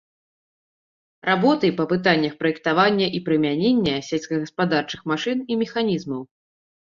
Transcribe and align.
Работы 1.29 1.67
па 1.81 1.85
пытаннях 1.91 2.33
праектавання 2.41 3.07
і 3.19 3.21
прымянення 3.27 3.95
сельскагаспадарчых 4.09 5.01
машын 5.11 5.37
і 5.53 5.61
механізмаў. 5.63 6.21